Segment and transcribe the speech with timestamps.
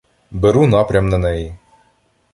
[0.31, 1.55] Беру напрям на неї.